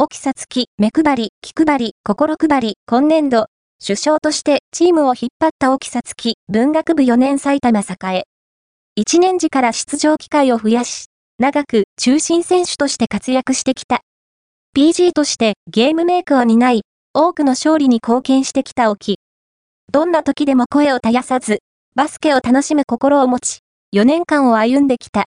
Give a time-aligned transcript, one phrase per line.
[0.00, 3.46] 沖さつき、目配り、気配り、心配り、今年度、
[3.84, 8.22] 首相としてチームを引っ張った沖さつき、文学部4年埼玉栄。
[8.96, 11.06] 1年時から出場機会を増やし、
[11.40, 14.02] 長く中心選手として活躍してきた。
[14.76, 19.18] PG としてゲームメイクを担い、多くの勝利に貢献してきた沖。
[19.90, 21.58] どんな時でも声を絶やさず、
[21.96, 23.58] バスケを楽しむ心を持ち、
[23.96, 25.16] 4年間を歩んできた